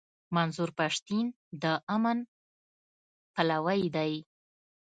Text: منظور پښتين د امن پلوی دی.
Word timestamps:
منظور 0.35 0.69
پښتين 0.79 1.25
د 1.63 1.65
امن 1.95 2.17
پلوی 3.33 3.81
دی. 3.95 4.13